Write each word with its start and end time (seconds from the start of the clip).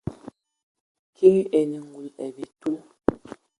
Kiŋ 1.15 1.35
enə 1.59 1.77
ngul 1.87 2.07
ai 2.21 2.31
bitil. 2.35 2.75